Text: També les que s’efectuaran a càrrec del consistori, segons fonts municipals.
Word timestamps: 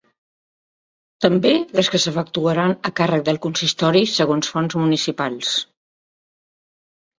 També 1.25 1.51
les 1.79 1.89
que 1.95 2.01
s’efectuaran 2.05 2.73
a 2.91 2.93
càrrec 3.01 3.27
del 3.29 3.39
consistori, 3.45 4.03
segons 4.15 4.53
fonts 4.57 4.81
municipals. 4.83 5.55